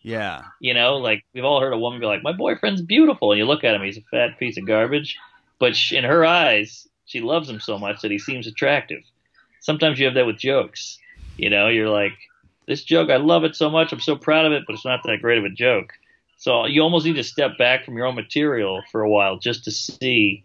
[0.01, 0.44] Yeah.
[0.59, 3.44] You know, like we've all heard a woman be like, "My boyfriend's beautiful," and you
[3.44, 5.18] look at him, he's a fat piece of garbage,
[5.59, 9.03] but sh in her eyes, she loves him so much that he seems attractive.
[9.61, 10.99] Sometimes you have that with jokes.
[11.37, 12.12] You know, you're like,
[12.66, 15.03] "This joke, I love it so much, I'm so proud of it, but it's not
[15.05, 15.92] that great of a joke."
[16.38, 19.64] So you almost need to step back from your own material for a while just
[19.64, 20.44] to see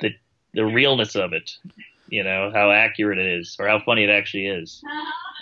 [0.00, 0.14] the
[0.54, 1.56] the realness of it.
[2.08, 4.82] You know how accurate it is, or how funny it actually is.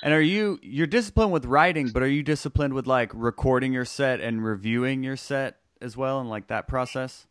[0.03, 3.85] And are you you're disciplined with writing, but are you disciplined with like recording your
[3.85, 7.27] set and reviewing your set as well and like that process?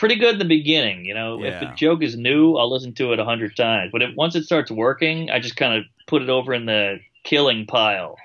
[0.00, 1.04] Pretty good in the beginning.
[1.04, 1.72] You know, if Yeah.
[1.72, 3.90] a joke is new, I'll listen to it a hundred times.
[3.92, 6.98] But if once it starts working, I just kind of put it over in the
[7.22, 8.16] killing pile,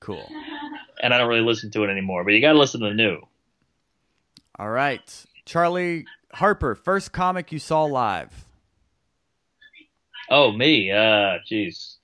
[0.00, 0.26] Cool.
[1.02, 2.24] and I don't really listen to it anymore.
[2.24, 3.20] But you got to listen to the new.
[4.58, 5.24] All right.
[5.44, 8.44] Charlie Harper, first comic you saw live.
[10.30, 10.90] Oh, me.
[10.90, 11.96] Uh, jeez.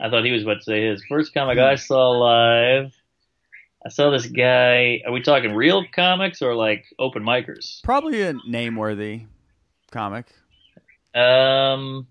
[0.00, 2.92] I thought he was about to say his first comic I saw live.
[3.84, 5.02] I saw this guy.
[5.06, 7.82] Are we talking real comics or like open micers?
[7.82, 9.26] Probably a name worthy
[9.90, 10.26] comic.
[11.14, 12.06] Um,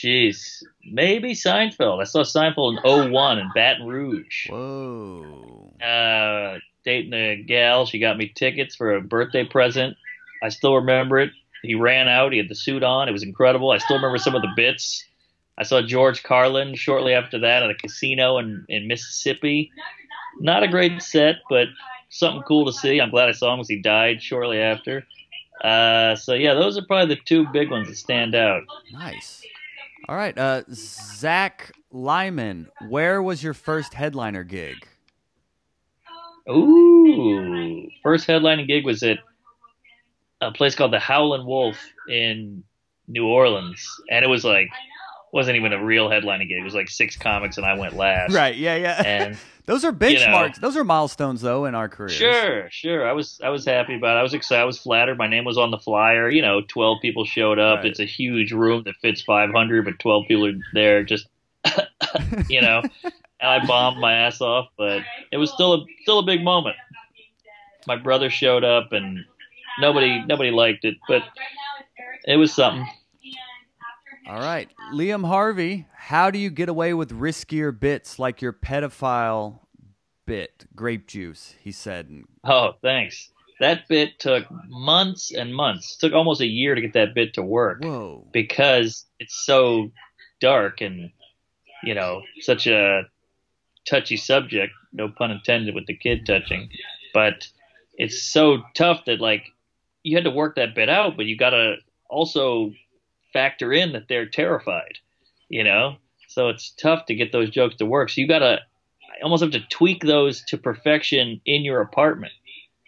[0.00, 2.00] Jeez, maybe Seinfeld.
[2.00, 4.48] I saw Seinfeld in 01 in Baton Rouge.
[4.48, 5.74] Whoa.
[5.82, 9.96] Uh, dating a gal, she got me tickets for a birthday present.
[10.42, 11.32] I still remember it.
[11.62, 12.32] He ran out.
[12.32, 13.08] He had the suit on.
[13.08, 13.70] It was incredible.
[13.70, 15.04] I still remember some of the bits.
[15.58, 19.70] I saw George Carlin shortly after that at a casino in, in Mississippi.
[20.38, 21.68] Not a great set, but
[22.08, 23.00] something cool to see.
[23.00, 25.06] I'm glad I saw him because he died shortly after.
[25.62, 28.62] Uh, so yeah, those are probably the two big ones that stand out.
[28.92, 29.42] Nice.
[30.08, 30.36] All right.
[30.36, 34.86] Uh, Zach Lyman, where was your first headliner gig?
[36.48, 39.18] Ooh, first headlining gig was at
[40.40, 41.76] a place called the Howlin' Wolf
[42.08, 42.64] in
[43.06, 44.68] New Orleans, and it was like
[45.32, 46.58] wasn't even a real headlining gig.
[46.60, 48.32] It was like six comics, and I went last.
[48.32, 48.56] Right.
[48.56, 48.76] Yeah.
[48.76, 49.02] Yeah.
[49.04, 49.38] And
[49.70, 50.56] Those are benchmarks.
[50.56, 52.14] Those are milestones, though, in our careers.
[52.14, 53.08] Sure, sure.
[53.08, 54.18] I was I was happy about it.
[54.18, 54.62] I was excited.
[54.62, 55.16] I was flattered.
[55.16, 56.28] My name was on the flyer.
[56.28, 57.76] You know, twelve people showed up.
[57.78, 57.86] Right.
[57.86, 61.04] It's a huge room that fits five hundred, but twelve people are there.
[61.04, 61.28] Just
[62.48, 62.82] you know,
[63.40, 66.74] I bombed my ass off, but it was still a still a big moment.
[67.86, 69.24] My brother showed up, and
[69.78, 71.22] nobody nobody liked it, but
[72.26, 72.88] it was something.
[74.30, 74.68] All right.
[74.94, 79.58] Liam Harvey, how do you get away with riskier bits like your pedophile
[80.24, 81.56] bit, grape juice?
[81.60, 82.08] He said.
[82.44, 83.28] Oh, thanks.
[83.58, 85.96] That bit took months and months.
[85.96, 87.82] It took almost a year to get that bit to work.
[87.82, 88.24] Whoa.
[88.32, 89.90] because it's so
[90.40, 91.10] dark and
[91.82, 93.02] you know such a
[93.84, 96.70] touchy subject no pun intended with the kid touching
[97.12, 97.48] but
[97.98, 99.42] it's so tough that like
[100.02, 101.76] you had to work that bit out but you got to
[102.08, 102.72] also
[103.32, 104.98] factor in that they're terrified
[105.48, 105.96] you know
[106.28, 108.58] so it's tough to get those jokes to work so you got to
[109.22, 112.32] almost have to tweak those to perfection in your apartment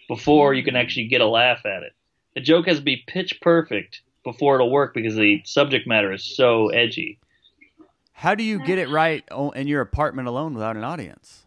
[0.08, 1.92] before you can actually get a laugh at it
[2.34, 6.24] the joke has to be pitch perfect before it'll work because the subject matter is
[6.36, 7.18] so edgy.
[8.12, 9.24] How do you get it right
[9.56, 11.42] in your apartment alone without an audience?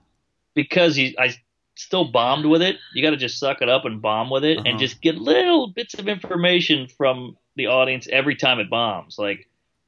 [0.54, 1.34] Because you, I
[1.76, 2.76] still bombed with it.
[2.94, 4.68] You got to just suck it up and bomb with it, Uh-huh.
[4.70, 9.18] and just get little bits of information from the audience every time it bombs.
[9.18, 9.48] Like,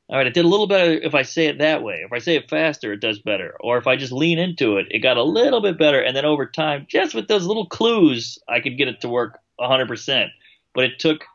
[0.09, 2.01] all right, it did a little better if I say it that way.
[2.05, 3.57] If I say it faster, it does better.
[3.59, 6.01] Or if I just lean into it, it got a little bit better.
[6.01, 9.39] And then over time, just with those little clues, I could get it to work
[9.59, 10.29] 100%.
[10.73, 11.25] But it took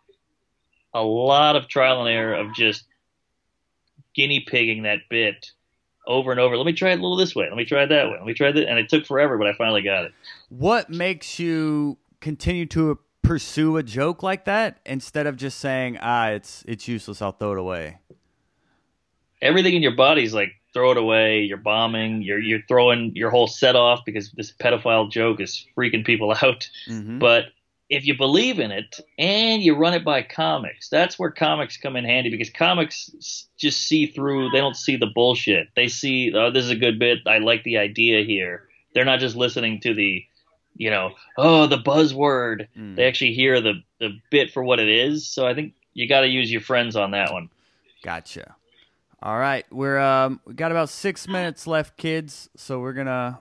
[0.94, 2.84] a lot of trial and error of just
[4.14, 5.50] guinea pigging that bit
[6.06, 6.56] over and over.
[6.56, 7.46] Let me try it a little this way.
[7.48, 8.16] Let me try it that way.
[8.16, 8.68] Let me try that.
[8.68, 10.12] And it took forever, but I finally got it.
[10.48, 16.28] What makes you continue to pursue a joke like that instead of just saying, "Ah,
[16.28, 17.22] it's it's useless.
[17.22, 17.98] I'll throw it away."
[19.40, 21.40] Everything in your body's like throw it away.
[21.42, 22.22] You're bombing.
[22.22, 26.68] You're you're throwing your whole set off because this pedophile joke is freaking people out.
[26.88, 27.18] Mhm.
[27.18, 27.46] But
[27.88, 31.94] if you believe in it and you run it by comics, that's where comics come
[31.96, 34.48] in handy because comics just see through.
[34.50, 35.68] They don't see the bullshit.
[35.76, 37.18] They see, oh, this is a good bit.
[37.26, 38.68] I like the idea here.
[38.94, 40.24] They're not just listening to the,
[40.76, 42.68] you know, oh, the buzzword.
[42.76, 42.96] Mm.
[42.96, 45.28] They actually hear the the bit for what it is.
[45.28, 47.50] So I think you got to use your friends on that one.
[48.02, 48.56] Gotcha.
[49.22, 52.50] All right, we're um we got about six minutes left, kids.
[52.56, 53.40] So we're gonna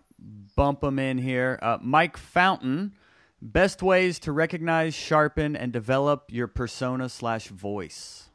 [0.56, 1.58] bump them in here.
[1.60, 2.94] Uh, Mike Fountain,
[3.42, 8.30] best ways to recognize, sharpen, and develop your persona slash voice.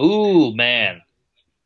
[0.00, 1.02] Ooh, man.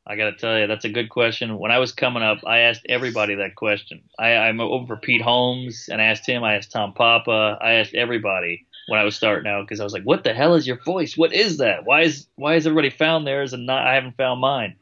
[0.08, 1.58] I got to tell you, that's a good question.
[1.58, 4.02] When I was coming up, I asked everybody that question.
[4.18, 6.44] I, I'm over for Pete Holmes and I asked him.
[6.44, 7.58] I asked Tom Papa.
[7.60, 10.54] I asked everybody when I was starting out because I was like, "What the hell
[10.54, 11.16] is your voice?
[11.16, 11.84] What is that?
[11.84, 14.76] Why is why is everybody found theirs and not I haven't found mine?"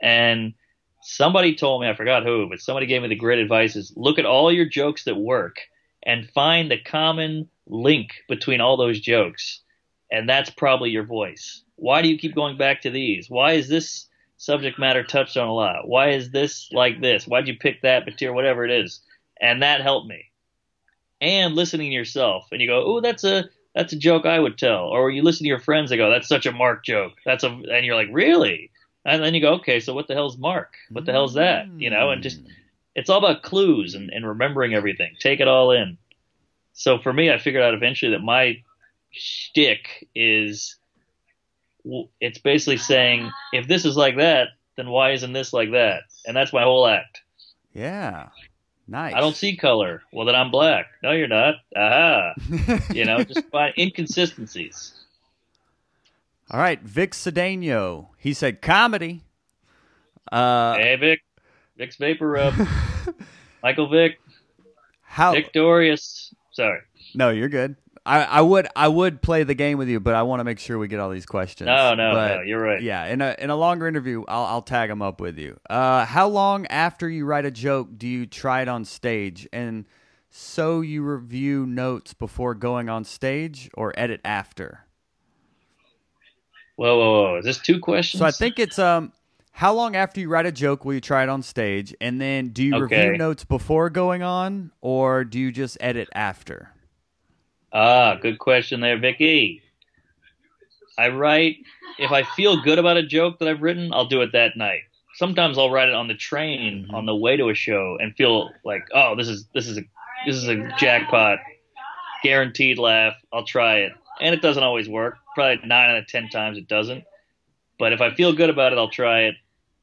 [0.00, 0.54] And
[1.02, 4.18] somebody told me, I forgot who, but somebody gave me the great advice: is look
[4.18, 5.58] at all your jokes that work
[6.02, 9.60] and find the common link between all those jokes,
[10.10, 11.62] and that's probably your voice.
[11.76, 13.28] Why do you keep going back to these?
[13.28, 14.08] Why is this
[14.42, 15.86] subject matter touched on a lot?
[15.86, 17.26] Why is this like this?
[17.26, 19.00] Why'd you pick that material, whatever it is?
[19.40, 20.30] And that helped me.
[21.20, 24.58] And listening to yourself, and you go, "Oh, that's a that's a joke I would
[24.58, 27.44] tell," or you listen to your friends, they go, "That's such a Mark joke." That's
[27.44, 28.72] a, and you're like, "Really?"
[29.04, 30.74] And then you go, "Okay, so what the hell's Mark?
[30.90, 32.48] What the hell's that?" You know, and just mm.
[32.96, 35.14] it's all about clues and, and remembering everything.
[35.20, 35.98] Take it all in.
[36.72, 38.60] So for me, I figured out eventually that my
[39.12, 40.76] shtick is
[42.20, 46.02] it's basically saying if this is like that, then why isn't this like that?
[46.26, 47.22] And that's my whole act.
[47.74, 48.28] Yeah,
[48.86, 49.14] nice.
[49.14, 50.02] I don't see color.
[50.12, 50.86] Well, then I'm black.
[51.02, 51.56] No, you're not.
[51.76, 52.34] Aha.
[52.94, 54.94] You know, just find inconsistencies.
[56.50, 58.08] All right, Vic Cedeno.
[58.18, 59.22] He said comedy.
[60.30, 61.20] Uh, hey, Vic.
[61.76, 62.54] Vic's Vapor Rub.
[63.62, 64.20] Michael Vick.
[65.02, 65.32] how?
[65.32, 66.34] Victorious.
[66.52, 66.80] Sorry.
[67.14, 67.76] No, you're good.
[68.04, 70.58] I, I would I would play the game with you, but I want to make
[70.58, 71.68] sure we get all these questions.
[71.68, 72.42] No, no, But, no.
[72.42, 72.82] You're right.
[72.82, 75.58] Yeah, in a in a longer interview, I'll I'll tag them up with you.
[75.70, 79.84] Uh, how long after you write a joke do you try it on stage, and
[80.30, 84.86] so you review notes before going on stage, or edit after?
[86.76, 87.36] Whoa, whoa, whoa.
[87.38, 88.18] Is this two questions?
[88.20, 89.12] So I think it's um,
[89.52, 92.48] how long after you write a joke will you try it on stage, and then
[92.48, 92.96] do you Okay.
[93.06, 96.70] review notes before going on, or do you just edit after?
[97.72, 99.62] Ah, good question there, Vicky.
[100.98, 101.56] I write
[101.98, 104.82] if I feel good about a joke that I've written, I'll do it that night.
[105.14, 108.50] Sometimes I'll write it on the train on the way to a show and feel
[108.64, 109.82] like, oh, this is this is a
[110.26, 111.38] this is a jackpot,
[112.22, 113.14] guaranteed laugh.
[113.32, 115.16] I'll try it, and it doesn't always work.
[115.34, 117.04] Probably nine out of ten times it doesn't.
[117.78, 119.34] But if I feel good about it, I'll try it.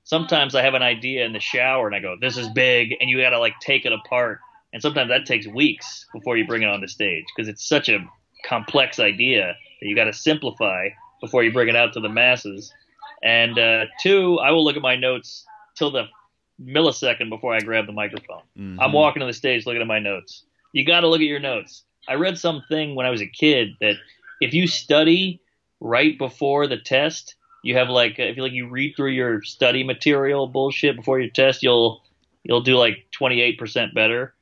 [0.03, 3.09] Sometimes I have an idea in the shower and I go, this is big, and
[3.09, 4.39] you got to like take it apart.
[4.73, 7.89] And sometimes that takes weeks before you bring it on the stage because it's such
[7.89, 7.99] a
[8.45, 10.89] complex idea that you got to simplify
[11.21, 12.73] before you bring it out to the masses.
[13.23, 16.05] And uh, two, I will look at my notes till the
[16.61, 18.43] millisecond before I grab the microphone.
[18.57, 18.79] Mm-hmm.
[18.79, 20.43] I'm walking to the stage looking at my notes.
[20.73, 21.83] You got to look at your notes.
[22.07, 23.95] I read something when I was a kid that
[24.41, 25.41] if you study
[25.79, 29.83] right before the test, you have like if you like you read through your study
[29.83, 32.01] material bullshit before your test, you'll
[32.43, 34.33] you'll do like 28% better.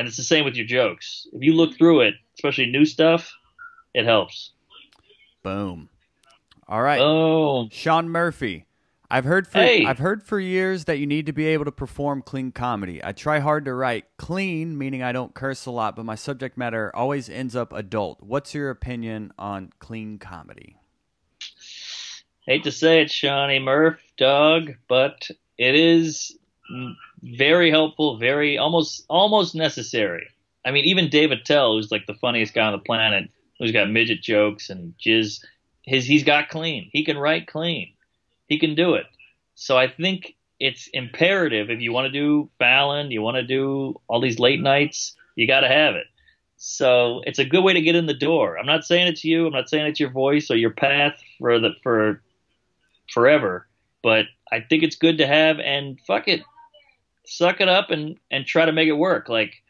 [0.00, 1.26] And it's the same with your jokes.
[1.30, 3.30] If you look through it, especially new stuff,
[3.92, 4.52] it helps.
[5.42, 5.90] Boom.
[6.66, 6.98] All right.
[7.02, 8.64] Oh, Sean Murphy.
[9.10, 9.84] I've heard for Hey.
[9.84, 13.04] I've heard for years that you need to be able to perform clean comedy.
[13.04, 16.56] I try hard to write clean, meaning I don't curse a lot, but my subject
[16.56, 18.22] matter always ends up adult.
[18.22, 20.78] What's your opinion on clean comedy?
[22.46, 26.38] hate to say it, Shawnee Murph, dog, but it is
[27.22, 30.28] very helpful, very almost almost necessary.
[30.64, 33.90] I mean, even Dave Attell, who's like the funniest guy on the planet, who's got
[33.90, 35.42] midget jokes and jizz,
[35.82, 36.90] his he's got clean.
[36.92, 37.92] He can write clean.
[38.46, 39.06] He can do it.
[39.54, 44.00] So I think it's imperative if you want to do Fallon, you want to do
[44.08, 46.06] all these late nights, you got to have it.
[46.56, 48.58] So it's a good way to get in the door.
[48.58, 49.46] I'm not saying it's you.
[49.46, 52.22] I'm not saying it's your voice or your path for the for
[53.10, 53.66] forever,
[54.02, 55.58] but I think it's good to have.
[55.58, 56.42] And fuck it,
[57.30, 59.28] suck it up and and try to make it work.
[59.28, 59.62] Like,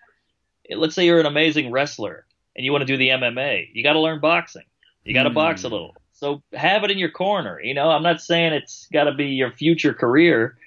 [0.75, 2.25] let's say you're an amazing wrestler
[2.57, 4.65] and you want to do the MMA, you got to learn boxing.
[5.05, 5.35] You got to Hmm.
[5.35, 5.97] box a little.
[6.13, 7.61] So have it in your corner.
[7.63, 10.59] You know, I'm not saying it's got to be your future career.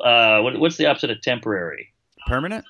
[0.00, 1.92] Uh, what, what's the opposite of temporary?
[2.26, 2.64] Permanent?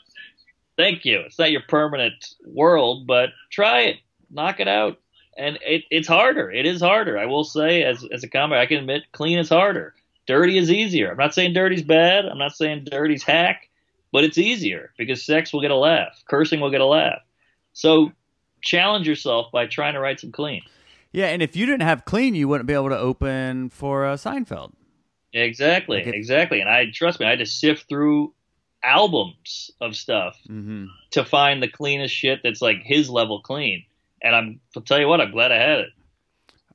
[0.77, 1.21] Thank you.
[1.21, 3.97] It's not your permanent world, but try it,
[4.31, 4.99] knock it out,
[5.37, 6.51] and it, it's harder.
[6.51, 7.19] It is harder.
[7.19, 9.95] I will say, as as a comic, I can admit, clean is harder.
[10.29, 11.11] Dirty is easier.
[11.11, 12.27] I'm not saying dirty's bad.
[12.27, 13.69] I'm not saying dirty's hack,
[14.13, 17.19] but it's easier because sex will get a laugh, cursing will get a laugh.
[17.73, 18.13] So
[18.63, 20.61] challenge yourself by trying to write some clean.
[21.13, 24.15] Yeah, and if you didn't have clean, you wouldn't be able to open for uh,
[24.17, 24.73] Seinfeld.
[25.33, 26.61] Exactly, Like it- exactly.
[26.61, 28.35] And I trust me, I had to sift through
[28.83, 30.87] albums of stuff Mm-hmm.
[31.13, 33.85] to find the cleanest shit that's like his level clean.
[34.23, 35.89] And I'm, I'll tell you what, I'm glad I had it.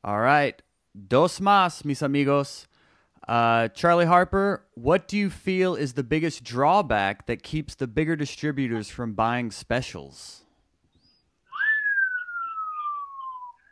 [0.04, 0.60] All right.
[1.08, 2.68] Dos más, mis amigos.
[3.28, 8.16] Uh, Charlie Harper, what do you feel is the biggest drawback that keeps the bigger
[8.16, 10.44] distributors from buying specials?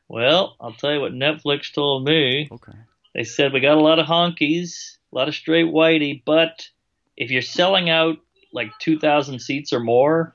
[0.08, 2.50] Well, I'll tell you what Netflix told me.
[2.52, 2.74] Okay.
[3.16, 6.68] They said we got a lot of honkies, a lot of straight whitey, but
[7.16, 8.18] if you're selling out
[8.52, 10.34] like 2,000 seats or more,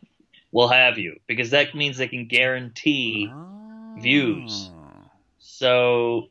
[0.50, 3.31] we'll have you because that means they can guarantee.
[3.98, 4.70] Views.
[5.38, 6.29] So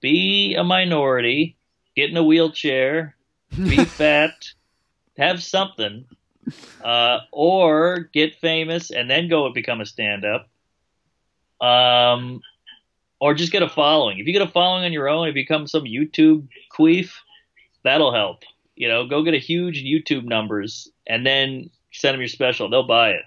[0.00, 1.57] be a minority,
[1.98, 3.16] get in a wheelchair,
[3.56, 4.52] be fat,
[5.16, 6.04] have something,
[6.84, 10.48] uh, or get famous and then go and become a stand up.
[11.60, 12.40] Um,
[13.20, 14.20] or just get a following.
[14.20, 17.10] If you get a following on your own and become some YouTube queef,
[17.82, 18.44] that'll help.
[18.76, 22.70] You know, go get a huge YouTube numbers and then send them your special.
[22.70, 23.22] They'll buy it.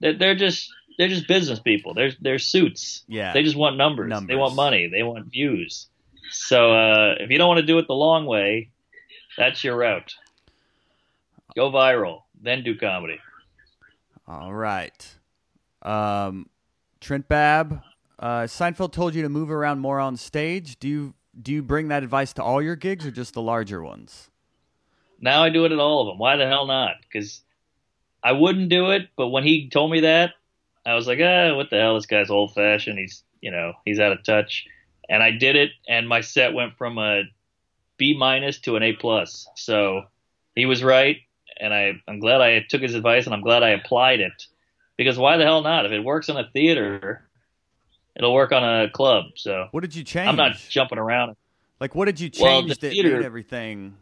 [0.00, 1.94] They're, they're just they're just business people.
[1.94, 3.02] They're they're suits.
[3.08, 3.32] Yeah.
[3.32, 4.10] They just want numbers.
[4.10, 4.28] Numbers.
[4.28, 4.90] They want money.
[4.92, 5.86] They want views.
[6.30, 8.70] So uh, if you don't want to do it the long way,
[9.36, 10.14] that's your route.
[11.56, 13.18] Go viral, then do comedy.
[14.26, 15.16] All right.
[15.82, 16.48] Um,
[17.00, 17.82] Trent Babb,
[18.18, 20.78] uh, Seinfeld told you to move around more on stage.
[20.78, 23.82] Do you do you bring that advice to all your gigs or just the larger
[23.82, 24.30] ones?
[25.20, 26.18] Now I do it at all of them.
[26.18, 26.96] Why the hell not?
[27.02, 27.42] Because
[28.22, 30.34] I wouldn't do it, but when he told me that,
[30.84, 31.94] I was like, ah, what the hell?
[31.94, 32.98] This guy's old fashioned.
[32.98, 34.66] He's, you know, he's out of touch.
[35.10, 37.24] And I did it, and my set went from a
[37.98, 39.46] B minus to an A plus.
[39.56, 40.04] So
[40.54, 41.18] he was right,
[41.60, 44.46] and I, I'm glad I took his advice, and I'm glad I applied it.
[44.96, 45.84] Because why the hell not?
[45.84, 47.26] If it works in a theater,
[48.16, 49.26] It'll work on a club.
[49.36, 50.28] So What did you change?
[50.28, 51.36] I'm not jumping around.
[51.80, 53.96] like what did you change Well, the that theater- made everything?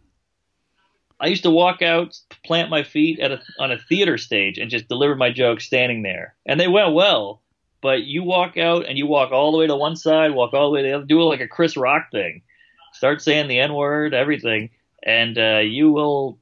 [1.21, 4.71] I used to walk out, plant my feet at a, on a theater stage, and
[4.71, 7.43] just deliver my jokes standing there, and they went well.
[7.81, 10.71] But you walk out and you walk all the way to one side, walk all
[10.71, 12.43] the way to the other, do it like a Chris Rock thing.
[12.93, 14.71] Start saying the N word, everything,
[15.03, 16.39] and uh, you will.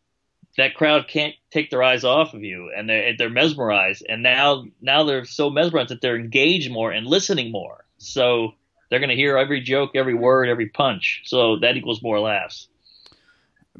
[0.56, 4.06] That crowd can't take their eyes off of you, and they're they're mesmerized.
[4.08, 7.84] And now now they're so mesmerized that they're engaged more and listening more.
[7.98, 8.54] So
[8.88, 11.22] they're going to hear every joke, every word, every punch.
[11.24, 12.68] So that equals more laughs.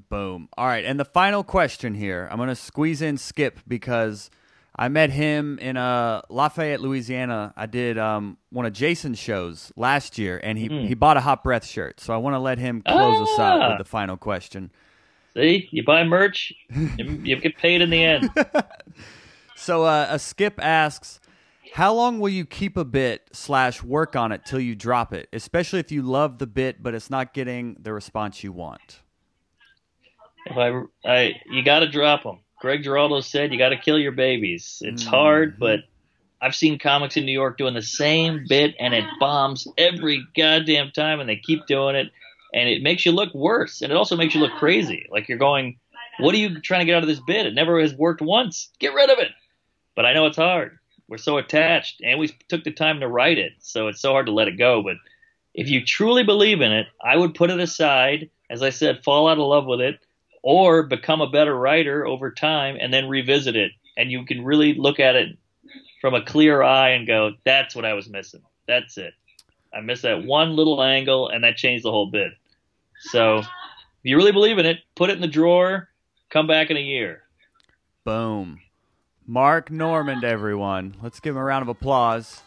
[0.08, 0.48] Boom.
[0.56, 2.28] All right, and the final question here.
[2.30, 4.30] I'm gonna squeeze in Skip because
[4.78, 7.54] I met him in uh, Lafayette, Louisiana.
[7.56, 10.86] I did um, one of Jason's shows last year, and he Mm.
[10.86, 11.98] he bought a hot breath shirt.
[11.98, 13.68] So I want to let him close us out Ah.
[13.70, 14.70] with the final question.
[15.34, 18.30] See, you buy merch, you, you get paid in the end.
[19.58, 21.18] So uh, a Skip asks,
[21.72, 25.30] how long will you keep a bit slash work on it till you drop it,
[25.32, 29.00] especially if you love the bit but it's not getting the response you want?
[30.44, 32.40] If I, I, you got to drop them.
[32.66, 34.82] Greg Giraldo said you got to kill your babies.
[34.84, 35.08] It's Mm.
[35.08, 35.84] hard, but
[36.42, 40.90] I've seen comics in New York doing the same bit, and it bombs every goddamn
[40.90, 42.10] time, and they keep doing it,
[42.52, 45.06] and it makes you look worse, and it also makes you look crazy.
[45.10, 45.78] Like you're going,
[46.18, 47.46] "What are you trying to get out of this bit?
[47.46, 48.72] It never has worked once.
[48.80, 49.30] Get rid of it."
[49.94, 50.76] But I know it's hard.
[51.06, 54.26] We're so attached, and we took the time to write it, so it's so hard
[54.26, 54.82] to let it go.
[54.82, 54.96] But
[55.54, 58.28] if you truly believe in it, I would put it aside.
[58.50, 60.00] As I said, fall out of love with it,
[60.46, 63.72] or become a better writer over time and then revisit it.
[63.96, 65.36] And you can really look at it
[66.00, 68.42] from a clear eye and go, that's what I was missing.
[68.68, 69.12] That's it.
[69.74, 72.30] I missed that one little angle and that changed the whole bit.
[73.00, 73.48] So if
[74.04, 75.88] you really believe in it, put it in the drawer,
[76.30, 77.24] come back in a year.
[78.04, 78.60] Boom.
[79.26, 80.94] Mark Normand, everyone.
[81.02, 82.40] Let's give him a round of applause.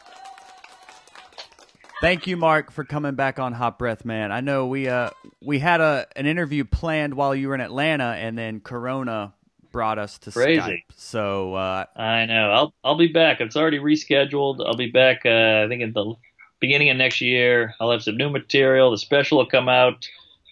[2.02, 4.32] Thank you, Mark, for coming back on Hot Breath, man.
[4.32, 5.10] I know we uh
[5.42, 9.34] we had a an interview planned while you were in Atlanta, and then Corona
[9.72, 10.62] brought us to Crazy.
[10.62, 10.84] Skype.
[10.96, 12.52] So uh, I know.
[12.52, 13.42] I'll I'll be back.
[13.42, 14.66] It's already rescheduled.
[14.66, 15.26] I'll be back.
[15.26, 16.14] Uh, I think at the
[16.62, 17.74] beginning of next year.
[17.82, 18.92] I'll have some new material.
[18.92, 20.08] The special will come out.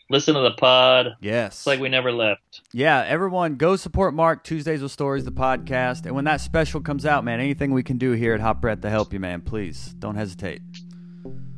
[0.09, 1.17] Listen to the pod.
[1.19, 2.61] yes, It's like we never left.
[2.71, 7.05] yeah, everyone go support Mark Tuesdays with Stories, the podcast, and when that special comes
[7.05, 9.93] out, man, anything we can do here at Hot Breath to help you, man, please
[9.99, 10.61] don't hesitate.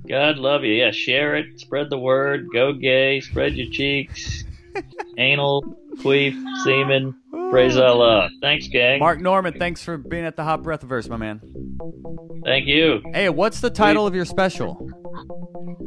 [0.10, 0.74] God love you.
[0.74, 1.60] Yeah, share it.
[1.60, 2.47] Spread the word.
[2.51, 3.20] Go gay.
[3.20, 4.43] Spread your cheeks.
[5.18, 5.64] Anal,
[5.97, 6.34] queef,
[6.64, 7.16] semen.
[7.51, 8.30] Praise Allah.
[8.41, 8.99] Thanks, gang.
[8.99, 11.41] Mark Normand, thanks for being at the Hot Breath verse, my man.
[12.43, 13.01] Thank you.
[13.14, 14.89] Hey, what's the title of your special?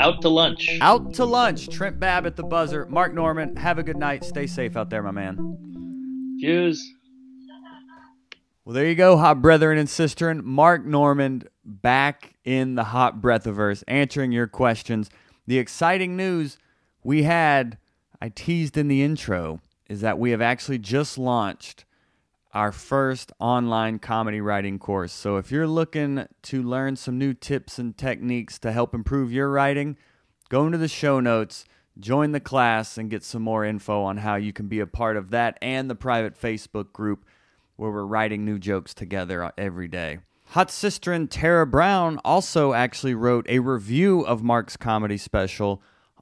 [0.00, 0.68] Out to lunch.
[0.80, 1.68] Out to lunch.
[1.68, 2.86] Trent Babb at the buzzer.
[2.86, 4.24] Mark Normand, have a good night.
[4.24, 6.36] Stay safe out there, my man.
[6.40, 6.82] Jews.
[8.64, 10.44] Well, there you go, hot brethren and sisterin.
[10.44, 15.10] Mark Normand back in the hot breath of breathiverse, answering your questions.
[15.46, 16.58] The exciting news
[17.02, 17.78] we had,
[18.20, 21.84] I teased in the intro, is that we have actually just launched
[22.54, 25.12] our first online comedy writing course.
[25.12, 29.48] So if you're looking to learn some new tips and techniques to help improve your
[29.48, 29.96] writing,
[30.48, 31.64] go into the show notes,
[31.98, 35.16] join the class, and get some more info on how you can be a part
[35.16, 37.24] of that and the private Facebook group
[37.76, 40.18] where we're writing new jokes together every day.
[40.52, 45.80] Hot sister Tara Brown also actually wrote a review of Mark's comedy special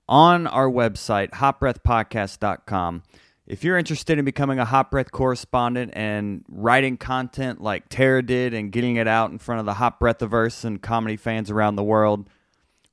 [0.09, 3.03] on our website, hotbreathpodcast.com.
[3.49, 8.55] If you're interested in becoming a Hot Breath correspondent and writing content like Tara did
[8.55, 11.83] and getting it out in front of the Hot Breathiverse and comedy fans around the
[11.83, 12.31] world,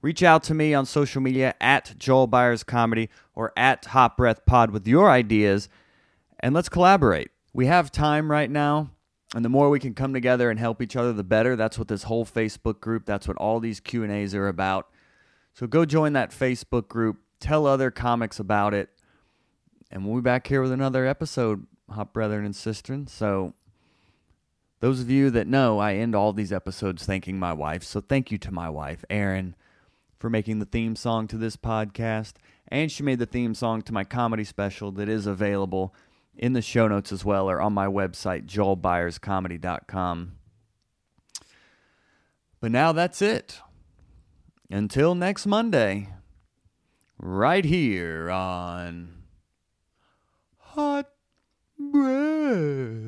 [0.01, 4.43] reach out to me on social media at Joel Byars Comedy or at Hot Breath
[4.47, 5.69] Pod with your ideas
[6.39, 7.29] and let's collaborate.
[7.53, 8.89] We have time right now,
[9.35, 11.55] and the more we can come together and help each other, the better.
[11.55, 14.87] That's what this whole Facebook group, that's what all these Q&As are about.
[15.53, 18.89] So go join that Facebook group, tell other comics about it,
[19.91, 23.09] and we'll be back here with another episode, Hot Brethren and Sistren.
[23.09, 23.53] So
[24.79, 27.83] those of you that know, I end all these episodes thanking my wife.
[27.83, 29.55] So thank you to my wife, Erin,
[30.19, 32.33] for making the theme song to this podcast.
[32.67, 35.93] And she made the theme song to my comedy special that is available
[36.37, 40.33] in the show notes as well or on my website, joelbyarscomedy.com.
[42.59, 43.59] But now that's it.
[44.69, 46.09] Until next Monday,
[47.17, 49.23] right here on
[50.57, 51.09] Hot
[51.79, 53.07] Breath.